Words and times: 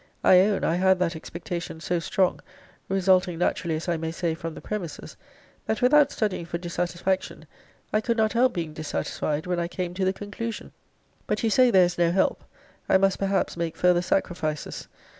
I 0.23 0.39
own, 0.39 0.63
I 0.63 0.77
had 0.77 0.97
that 0.97 1.15
expectation 1.15 1.79
so 1.79 1.99
strong, 1.99 2.41
resulting 2.89 3.37
naturally, 3.37 3.75
as 3.75 3.87
I 3.87 3.97
may 3.97 4.11
say, 4.11 4.33
from 4.33 4.55
the 4.55 4.59
premises, 4.59 5.15
that 5.67 5.83
without 5.83 6.11
studying 6.11 6.43
for 6.43 6.57
dissatisfaction, 6.57 7.45
I 7.93 8.01
could 8.01 8.17
not 8.17 8.33
help 8.33 8.51
being 8.53 8.73
dissatisfied 8.73 9.45
when 9.45 9.59
I 9.59 9.67
came 9.67 9.93
to 9.93 10.03
the 10.03 10.11
conclusion. 10.11 10.71
But 11.27 11.43
you 11.43 11.51
say 11.51 11.69
there 11.69 11.85
is 11.85 11.99
no 11.99 12.09
help. 12.11 12.43
I 12.89 12.97
must 12.97 13.19
perhaps 13.19 13.55
make 13.55 13.77
further 13.77 14.01
sacrifices. 14.01 14.87